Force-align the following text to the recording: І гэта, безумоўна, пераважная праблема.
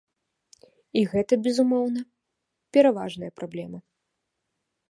І 1.01 1.03
гэта, 1.11 1.33
безумоўна, 1.47 2.01
пераважная 2.79 3.31
праблема. 3.41 3.79